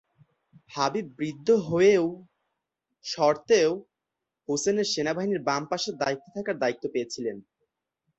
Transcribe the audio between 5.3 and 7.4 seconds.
বাম পাশের দায়িত্বে থাকার দায়িত্ব পেয়েছিলেন।